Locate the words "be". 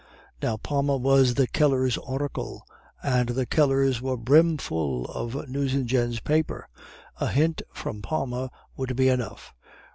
8.95-9.09